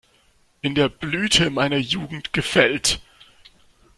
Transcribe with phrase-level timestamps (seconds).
[0.61, 3.01] In der Blüte meiner Jugend gefällt.